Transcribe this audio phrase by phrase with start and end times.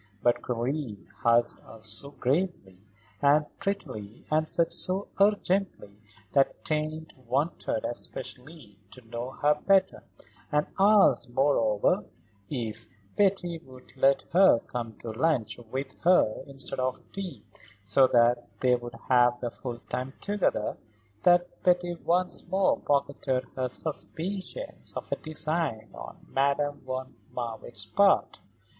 [0.23, 2.79] But Karen asked her so gravely
[3.21, 5.91] and prettily and said so urgently
[6.33, 10.01] that Tante wanted especially to know her better,
[10.51, 12.05] and asked, moreover,
[12.49, 17.43] if Betty would let her come to lunch with her instead of tea,
[17.83, 20.77] so that they should have their full time together,
[21.21, 28.39] that Betty once more pocketed her suspicions of a design on Madame von Marwitz's part.